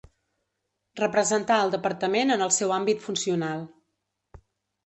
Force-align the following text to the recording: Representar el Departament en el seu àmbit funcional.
Representar 1.01 1.59
el 1.65 1.73
Departament 1.75 2.37
en 2.37 2.47
el 2.47 2.53
seu 2.57 2.73
àmbit 2.81 3.07
funcional. 3.07 3.63